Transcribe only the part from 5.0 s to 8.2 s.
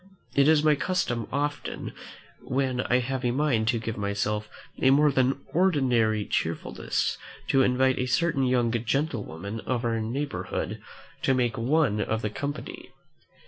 than ordinary cheerfulness, to invite a